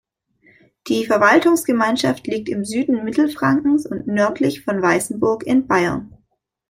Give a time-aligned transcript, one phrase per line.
[0.87, 6.17] Die Verwaltungsgemeinschaft liegt im Süden Mittelfrankens nördlich von Weißenburg in Bayern.